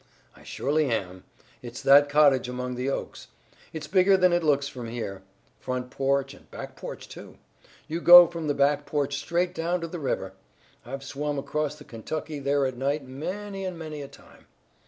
"I 0.35 0.41
surely 0.41 0.89
am. 0.89 1.25
It's 1.61 1.79
that 1.83 2.09
cottage 2.09 2.49
among 2.49 2.73
the 2.73 2.89
oaks. 2.89 3.27
It's 3.71 3.85
bigger 3.85 4.17
than 4.17 4.33
it 4.33 4.41
looks 4.43 4.67
from 4.67 4.87
here. 4.87 5.21
Front 5.59 5.91
porch 5.91 6.33
and 6.33 6.49
back 6.49 6.75
porch, 6.75 7.07
too. 7.07 7.37
You 7.87 8.01
go 8.01 8.25
from 8.25 8.47
the 8.47 8.55
back 8.55 8.87
porch 8.87 9.17
straight 9.17 9.53
down 9.53 9.79
to 9.81 9.87
the 9.87 9.99
river. 9.99 10.33
I've 10.83 11.03
swum 11.03 11.37
across 11.37 11.75
the 11.75 11.83
Kentucky 11.83 12.39
there 12.39 12.65
at 12.65 12.77
night 12.77 13.07
many 13.07 13.63
and 13.63 13.77
many 13.77 14.01
a 14.01 14.07
time. 14.07 14.47